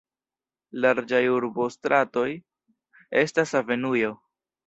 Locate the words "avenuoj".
3.63-4.05